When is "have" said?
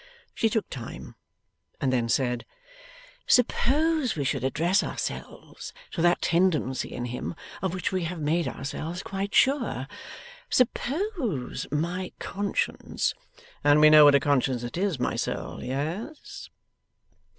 8.05-8.19